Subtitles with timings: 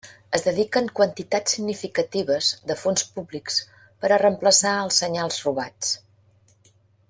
[0.35, 3.61] Es dediquen quantitats significatives de fons públics
[4.05, 5.95] per a reemplaçar els senyals robats.